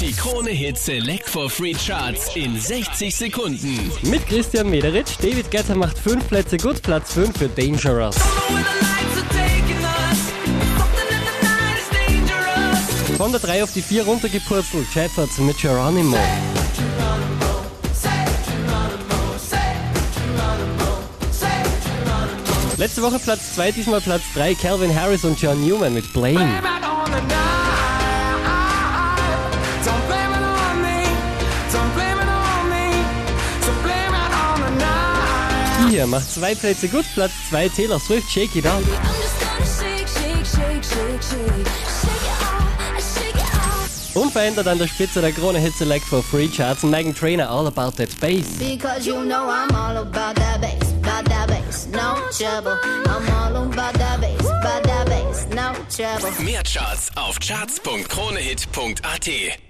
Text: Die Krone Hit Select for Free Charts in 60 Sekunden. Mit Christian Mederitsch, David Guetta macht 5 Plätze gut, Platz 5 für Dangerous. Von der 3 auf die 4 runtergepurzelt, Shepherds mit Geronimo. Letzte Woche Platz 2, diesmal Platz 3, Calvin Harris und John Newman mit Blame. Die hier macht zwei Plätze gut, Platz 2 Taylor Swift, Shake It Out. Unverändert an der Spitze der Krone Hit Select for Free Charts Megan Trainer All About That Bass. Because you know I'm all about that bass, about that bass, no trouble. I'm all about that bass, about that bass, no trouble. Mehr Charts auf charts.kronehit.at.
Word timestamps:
Die 0.00 0.12
Krone 0.12 0.50
Hit 0.50 0.78
Select 0.78 1.28
for 1.28 1.50
Free 1.50 1.74
Charts 1.74 2.36
in 2.36 2.58
60 2.58 3.14
Sekunden. 3.14 3.90
Mit 4.02 4.24
Christian 4.28 4.70
Mederitsch, 4.70 5.16
David 5.20 5.50
Guetta 5.50 5.74
macht 5.74 5.98
5 5.98 6.28
Plätze 6.28 6.56
gut, 6.56 6.80
Platz 6.82 7.14
5 7.14 7.36
für 7.36 7.48
Dangerous. 7.48 8.14
Von 13.16 13.32
der 13.32 13.40
3 13.40 13.64
auf 13.64 13.72
die 13.72 13.82
4 13.82 14.04
runtergepurzelt, 14.04 14.86
Shepherds 14.92 15.38
mit 15.38 15.58
Geronimo. 15.58 16.16
Letzte 22.76 23.02
Woche 23.02 23.18
Platz 23.18 23.56
2, 23.56 23.72
diesmal 23.72 24.00
Platz 24.00 24.22
3, 24.34 24.54
Calvin 24.54 24.94
Harris 24.94 25.24
und 25.24 25.40
John 25.42 25.60
Newman 25.66 25.92
mit 25.92 26.12
Blame. 26.12 26.62
Die 35.78 35.90
hier 35.90 36.06
macht 36.06 36.32
zwei 36.32 36.54
Plätze 36.54 36.88
gut, 36.88 37.04
Platz 37.14 37.32
2 37.50 37.68
Taylor 37.68 38.00
Swift, 38.00 38.30
Shake 38.30 38.56
It 38.56 38.66
Out. 38.66 38.82
Unverändert 44.14 44.66
an 44.66 44.78
der 44.78 44.88
Spitze 44.88 45.20
der 45.20 45.32
Krone 45.32 45.58
Hit 45.60 45.74
Select 45.76 46.04
for 46.04 46.22
Free 46.22 46.48
Charts 46.48 46.82
Megan 46.82 47.14
Trainer 47.14 47.48
All 47.48 47.66
About 47.66 47.92
That 47.96 48.18
Bass. 48.20 48.58
Because 48.58 49.06
you 49.06 49.22
know 49.22 49.48
I'm 49.48 49.70
all 49.74 49.96
about 49.98 50.34
that 50.36 50.60
bass, 50.60 50.92
about 51.02 51.24
that 51.26 51.46
bass, 51.46 51.86
no 51.86 52.16
trouble. 52.36 52.76
I'm 53.06 53.28
all 53.30 53.54
about 53.56 53.94
that 53.94 54.20
bass, 54.20 54.40
about 54.40 54.82
that 54.82 55.06
bass, 55.06 55.46
no 55.50 55.72
trouble. 55.94 56.32
Mehr 56.44 56.62
Charts 56.64 57.10
auf 57.14 57.38
charts.kronehit.at. 57.38 59.67